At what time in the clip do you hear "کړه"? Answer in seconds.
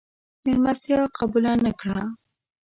1.79-1.99